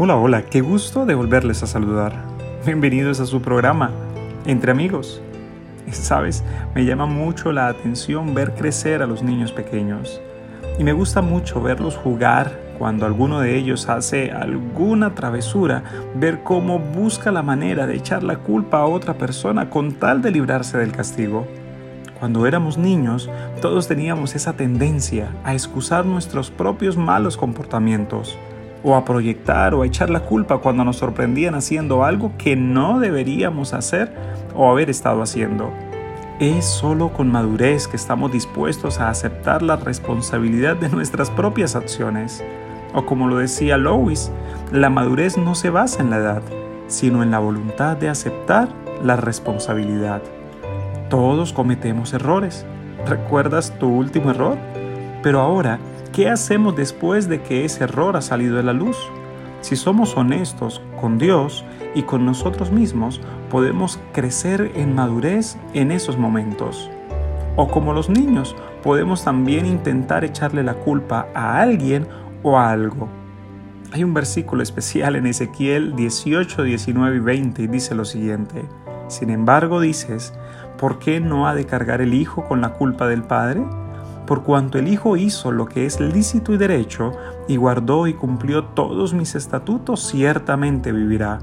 Hola, 0.00 0.14
hola, 0.14 0.42
qué 0.42 0.60
gusto 0.60 1.06
de 1.06 1.16
volverles 1.16 1.64
a 1.64 1.66
saludar. 1.66 2.12
Bienvenidos 2.64 3.18
a 3.18 3.26
su 3.26 3.42
programa, 3.42 3.90
Entre 4.46 4.70
Amigos. 4.70 5.20
Sabes, 5.90 6.44
me 6.72 6.84
llama 6.84 7.06
mucho 7.06 7.50
la 7.50 7.66
atención 7.66 8.32
ver 8.32 8.54
crecer 8.54 9.02
a 9.02 9.08
los 9.08 9.24
niños 9.24 9.50
pequeños. 9.50 10.20
Y 10.78 10.84
me 10.84 10.92
gusta 10.92 11.20
mucho 11.20 11.60
verlos 11.60 11.96
jugar 11.96 12.60
cuando 12.78 13.06
alguno 13.06 13.40
de 13.40 13.56
ellos 13.58 13.88
hace 13.88 14.30
alguna 14.30 15.16
travesura, 15.16 15.82
ver 16.14 16.44
cómo 16.44 16.78
busca 16.78 17.32
la 17.32 17.42
manera 17.42 17.88
de 17.88 17.96
echar 17.96 18.22
la 18.22 18.36
culpa 18.36 18.78
a 18.78 18.86
otra 18.86 19.18
persona 19.18 19.68
con 19.68 19.94
tal 19.94 20.22
de 20.22 20.30
librarse 20.30 20.78
del 20.78 20.92
castigo. 20.92 21.44
Cuando 22.20 22.46
éramos 22.46 22.78
niños, 22.78 23.28
todos 23.60 23.88
teníamos 23.88 24.36
esa 24.36 24.52
tendencia 24.52 25.34
a 25.42 25.54
excusar 25.54 26.06
nuestros 26.06 26.52
propios 26.52 26.96
malos 26.96 27.36
comportamientos 27.36 28.38
o 28.82 28.94
a 28.94 29.04
proyectar 29.04 29.74
o 29.74 29.82
a 29.82 29.86
echar 29.86 30.10
la 30.10 30.20
culpa 30.20 30.58
cuando 30.58 30.84
nos 30.84 30.96
sorprendían 30.96 31.54
haciendo 31.54 32.04
algo 32.04 32.32
que 32.38 32.56
no 32.56 33.00
deberíamos 33.00 33.74
hacer 33.74 34.12
o 34.54 34.70
haber 34.70 34.90
estado 34.90 35.22
haciendo. 35.22 35.72
Es 36.40 36.64
solo 36.64 37.12
con 37.12 37.32
madurez 37.32 37.88
que 37.88 37.96
estamos 37.96 38.30
dispuestos 38.30 39.00
a 39.00 39.08
aceptar 39.08 39.62
la 39.62 39.76
responsabilidad 39.76 40.76
de 40.76 40.88
nuestras 40.88 41.30
propias 41.30 41.74
acciones. 41.74 42.44
O 42.94 43.04
como 43.04 43.26
lo 43.26 43.38
decía 43.38 43.76
Lois, 43.76 44.30
la 44.72 44.88
madurez 44.88 45.36
no 45.36 45.54
se 45.54 45.70
basa 45.70 46.00
en 46.00 46.10
la 46.10 46.18
edad, 46.18 46.42
sino 46.86 47.22
en 47.22 47.32
la 47.32 47.40
voluntad 47.40 47.96
de 47.96 48.08
aceptar 48.08 48.68
la 49.02 49.16
responsabilidad. 49.16 50.22
Todos 51.10 51.52
cometemos 51.52 52.12
errores. 52.12 52.64
¿Recuerdas 53.06 53.72
tu 53.78 53.88
último 53.88 54.30
error? 54.30 54.58
Pero 55.22 55.40
ahora 55.40 55.78
¿Qué 56.18 56.28
hacemos 56.28 56.74
después 56.74 57.28
de 57.28 57.42
que 57.42 57.64
ese 57.64 57.84
error 57.84 58.16
ha 58.16 58.20
salido 58.20 58.56
de 58.56 58.64
la 58.64 58.72
luz? 58.72 58.96
Si 59.60 59.76
somos 59.76 60.16
honestos 60.16 60.82
con 61.00 61.16
Dios 61.16 61.64
y 61.94 62.02
con 62.02 62.26
nosotros 62.26 62.72
mismos, 62.72 63.20
podemos 63.48 64.00
crecer 64.12 64.72
en 64.74 64.96
madurez 64.96 65.56
en 65.74 65.92
esos 65.92 66.18
momentos. 66.18 66.90
O 67.54 67.68
como 67.68 67.92
los 67.92 68.10
niños, 68.10 68.56
podemos 68.82 69.22
también 69.22 69.64
intentar 69.64 70.24
echarle 70.24 70.64
la 70.64 70.74
culpa 70.74 71.28
a 71.36 71.60
alguien 71.60 72.08
o 72.42 72.58
a 72.58 72.72
algo. 72.72 73.08
Hay 73.92 74.02
un 74.02 74.12
versículo 74.12 74.64
especial 74.64 75.14
en 75.14 75.24
Ezequiel 75.24 75.94
18, 75.94 76.64
19 76.64 77.16
y 77.16 77.20
20 77.20 77.62
y 77.62 77.66
dice 77.68 77.94
lo 77.94 78.04
siguiente. 78.04 78.64
Sin 79.06 79.30
embargo, 79.30 79.80
dices, 79.80 80.34
¿por 80.78 80.98
qué 80.98 81.20
no 81.20 81.46
ha 81.46 81.54
de 81.54 81.64
cargar 81.64 82.00
el 82.00 82.12
Hijo 82.12 82.44
con 82.44 82.60
la 82.60 82.70
culpa 82.70 83.06
del 83.06 83.22
Padre? 83.22 83.62
Por 84.28 84.42
cuanto 84.42 84.78
el 84.78 84.88
Hijo 84.88 85.16
hizo 85.16 85.50
lo 85.52 85.64
que 85.64 85.86
es 85.86 86.00
lícito 86.00 86.52
y 86.52 86.58
derecho, 86.58 87.12
y 87.48 87.56
guardó 87.56 88.06
y 88.06 88.12
cumplió 88.12 88.62
todos 88.62 89.14
mis 89.14 89.34
estatutos, 89.34 90.06
ciertamente 90.06 90.92
vivirá. 90.92 91.38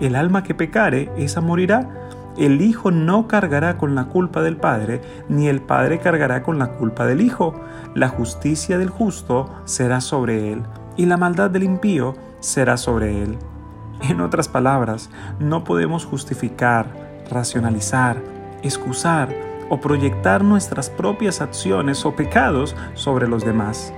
El 0.00 0.14
alma 0.14 0.42
que 0.42 0.54
pecare, 0.54 1.10
esa 1.16 1.40
morirá. 1.40 2.10
El 2.36 2.60
Hijo 2.60 2.90
no 2.90 3.26
cargará 3.26 3.78
con 3.78 3.94
la 3.94 4.04
culpa 4.08 4.42
del 4.42 4.58
Padre, 4.58 5.00
ni 5.30 5.48
el 5.48 5.62
Padre 5.62 5.98
cargará 5.98 6.42
con 6.42 6.58
la 6.58 6.72
culpa 6.72 7.06
del 7.06 7.22
Hijo. 7.22 7.54
La 7.94 8.08
justicia 8.08 8.76
del 8.76 8.90
justo 8.90 9.50
será 9.64 10.02
sobre 10.02 10.52
él, 10.52 10.62
y 10.98 11.06
la 11.06 11.16
maldad 11.16 11.48
del 11.48 11.62
impío 11.62 12.16
será 12.40 12.76
sobre 12.76 13.22
él. 13.22 13.38
En 14.10 14.20
otras 14.20 14.48
palabras, 14.48 15.08
no 15.40 15.64
podemos 15.64 16.04
justificar, 16.04 17.24
racionalizar, 17.30 18.22
excusar, 18.62 19.45
o 19.68 19.80
proyectar 19.80 20.44
nuestras 20.44 20.90
propias 20.90 21.40
acciones 21.40 22.04
o 22.06 22.14
pecados 22.14 22.76
sobre 22.94 23.28
los 23.28 23.44
demás. 23.44 23.92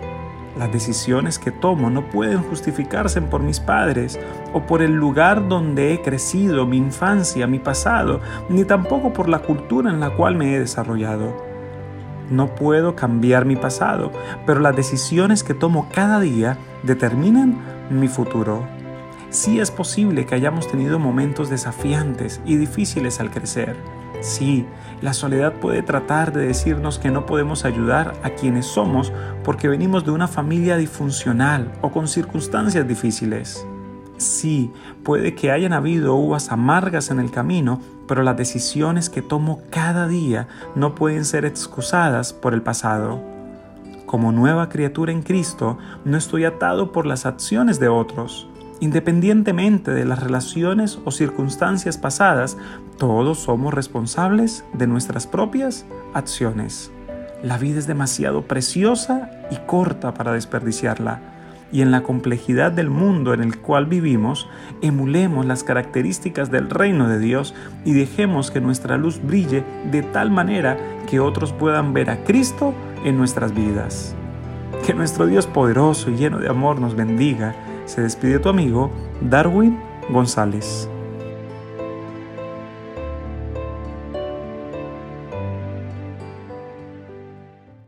Las 0.58 0.72
decisiones 0.72 1.38
que 1.38 1.52
tomo 1.52 1.88
no 1.88 2.10
pueden 2.10 2.42
justificarse 2.42 3.22
por 3.22 3.42
mis 3.42 3.60
padres 3.60 4.18
o 4.52 4.62
por 4.62 4.82
el 4.82 4.92
lugar 4.92 5.46
donde 5.48 5.92
he 5.92 6.02
crecido, 6.02 6.66
mi 6.66 6.78
infancia, 6.78 7.46
mi 7.46 7.60
pasado, 7.60 8.20
ni 8.48 8.64
tampoco 8.64 9.12
por 9.12 9.28
la 9.28 9.38
cultura 9.38 9.90
en 9.90 10.00
la 10.00 10.10
cual 10.10 10.34
me 10.34 10.54
he 10.54 10.58
desarrollado. 10.58 11.46
No 12.28 12.54
puedo 12.56 12.96
cambiar 12.96 13.44
mi 13.44 13.56
pasado, 13.56 14.10
pero 14.46 14.60
las 14.60 14.74
decisiones 14.74 15.44
que 15.44 15.54
tomo 15.54 15.88
cada 15.94 16.18
día 16.20 16.58
determinan 16.82 17.58
mi 17.88 18.08
futuro. 18.08 18.66
Sí 19.30 19.60
es 19.60 19.70
posible 19.70 20.26
que 20.26 20.34
hayamos 20.34 20.68
tenido 20.68 20.98
momentos 20.98 21.50
desafiantes 21.50 22.40
y 22.44 22.56
difíciles 22.56 23.20
al 23.20 23.30
crecer 23.30 23.76
Sí, 24.20 24.66
la 25.00 25.12
soledad 25.12 25.54
puede 25.54 25.82
tratar 25.82 26.32
de 26.32 26.46
decirnos 26.46 26.98
que 26.98 27.10
no 27.10 27.24
podemos 27.24 27.64
ayudar 27.64 28.14
a 28.24 28.30
quienes 28.30 28.66
somos 28.66 29.12
porque 29.44 29.68
venimos 29.68 30.04
de 30.04 30.10
una 30.10 30.26
familia 30.26 30.76
disfuncional 30.76 31.72
o 31.82 31.92
con 31.92 32.08
circunstancias 32.08 32.86
difíciles. 32.86 33.64
Sí, 34.16 34.72
puede 35.04 35.36
que 35.36 35.52
hayan 35.52 35.72
habido 35.72 36.16
uvas 36.16 36.50
amargas 36.50 37.10
en 37.10 37.20
el 37.20 37.30
camino, 37.30 37.80
pero 38.08 38.24
las 38.24 38.36
decisiones 38.36 39.08
que 39.08 39.22
tomo 39.22 39.62
cada 39.70 40.08
día 40.08 40.48
no 40.74 40.96
pueden 40.96 41.24
ser 41.24 41.44
excusadas 41.44 42.32
por 42.32 42.52
el 42.52 42.62
pasado. 42.62 43.20
Como 44.06 44.32
nueva 44.32 44.68
criatura 44.68 45.12
en 45.12 45.22
Cristo, 45.22 45.78
no 46.04 46.16
estoy 46.16 46.44
atado 46.44 46.90
por 46.90 47.06
las 47.06 47.26
acciones 47.26 47.78
de 47.78 47.88
otros. 47.88 48.48
Independientemente 48.80 49.90
de 49.90 50.04
las 50.04 50.22
relaciones 50.22 51.00
o 51.04 51.10
circunstancias 51.10 51.98
pasadas, 51.98 52.56
todos 52.96 53.38
somos 53.38 53.74
responsables 53.74 54.64
de 54.72 54.86
nuestras 54.86 55.26
propias 55.26 55.84
acciones. 56.14 56.92
La 57.42 57.58
vida 57.58 57.78
es 57.78 57.86
demasiado 57.86 58.42
preciosa 58.42 59.30
y 59.50 59.56
corta 59.66 60.14
para 60.14 60.32
desperdiciarla. 60.32 61.20
Y 61.70 61.82
en 61.82 61.90
la 61.90 62.02
complejidad 62.02 62.72
del 62.72 62.88
mundo 62.88 63.34
en 63.34 63.42
el 63.42 63.58
cual 63.58 63.86
vivimos, 63.86 64.48
emulemos 64.80 65.44
las 65.44 65.64
características 65.64 66.50
del 66.50 66.70
reino 66.70 67.08
de 67.08 67.18
Dios 67.18 67.54
y 67.84 67.92
dejemos 67.92 68.50
que 68.50 68.60
nuestra 68.60 68.96
luz 68.96 69.20
brille 69.22 69.64
de 69.90 70.02
tal 70.02 70.30
manera 70.30 70.78
que 71.08 71.20
otros 71.20 71.52
puedan 71.52 71.92
ver 71.92 72.10
a 72.10 72.24
Cristo 72.24 72.74
en 73.04 73.18
nuestras 73.18 73.54
vidas. 73.54 74.14
Que 74.86 74.94
nuestro 74.94 75.26
Dios 75.26 75.46
poderoso 75.46 76.10
y 76.10 76.16
lleno 76.16 76.38
de 76.38 76.48
amor 76.48 76.80
nos 76.80 76.94
bendiga 76.94 77.54
se 77.88 78.02
despide 78.02 78.38
tu 78.38 78.48
amigo 78.48 78.90
Darwin 79.20 79.78
González. 80.10 80.88